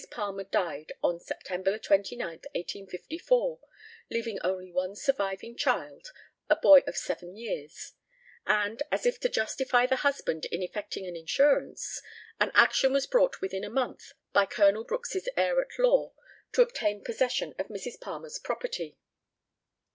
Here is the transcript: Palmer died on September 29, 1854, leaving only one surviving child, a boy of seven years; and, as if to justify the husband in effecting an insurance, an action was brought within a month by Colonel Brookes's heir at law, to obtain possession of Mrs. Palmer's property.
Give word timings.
Palmer 0.09 0.45
died 0.45 0.93
on 1.03 1.19
September 1.19 1.77
29, 1.77 2.27
1854, 2.27 3.59
leaving 4.09 4.39
only 4.43 4.71
one 4.71 4.95
surviving 4.95 5.55
child, 5.55 6.07
a 6.49 6.55
boy 6.55 6.81
of 6.87 6.97
seven 6.97 7.35
years; 7.35 7.93
and, 8.47 8.81
as 8.91 9.05
if 9.05 9.19
to 9.19 9.29
justify 9.29 9.85
the 9.85 9.97
husband 9.97 10.45
in 10.45 10.63
effecting 10.63 11.05
an 11.05 11.15
insurance, 11.15 12.01
an 12.39 12.49
action 12.55 12.93
was 12.93 13.05
brought 13.05 13.41
within 13.41 13.63
a 13.63 13.69
month 13.69 14.13
by 14.33 14.43
Colonel 14.47 14.83
Brookes's 14.83 15.29
heir 15.37 15.61
at 15.61 15.77
law, 15.77 16.13
to 16.53 16.63
obtain 16.63 17.03
possession 17.03 17.53
of 17.59 17.67
Mrs. 17.67 18.01
Palmer's 18.01 18.39
property. 18.39 18.97